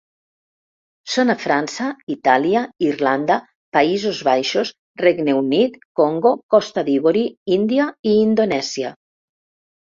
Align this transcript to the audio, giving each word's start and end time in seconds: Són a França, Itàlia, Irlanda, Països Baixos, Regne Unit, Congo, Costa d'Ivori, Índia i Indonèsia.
Són 1.15 1.33
a 1.33 1.33
França, 1.41 1.89
Itàlia, 2.13 2.63
Irlanda, 2.85 3.35
Països 3.77 4.21
Baixos, 4.29 4.71
Regne 5.03 5.37
Unit, 5.41 5.77
Congo, 6.01 6.33
Costa 6.57 6.85
d'Ivori, 6.89 7.23
Índia 7.59 7.87
i 8.15 8.17
Indonèsia. 8.25 8.95